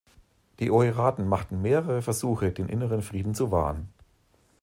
Die 0.57 0.71
Oiraten 0.71 1.27
machten 1.27 1.61
mehrere 1.61 2.01
Versuche, 2.01 2.51
den 2.51 2.69
inneren 2.69 3.03
Frieden 3.03 3.35
zu 3.35 3.51
wahren. 3.51 3.87